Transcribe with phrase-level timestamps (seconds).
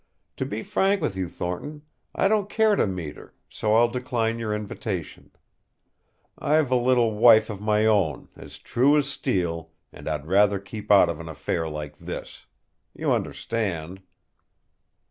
[0.37, 1.83] To be frank with you, Thornton,
[2.15, 5.29] I don't care to meet her, so I'll decline your invitation.
[6.39, 10.91] I've a little wife of my own, as true as steel, and I'd rather keep
[10.91, 12.47] out of an affair like this.
[12.95, 14.01] You understand?"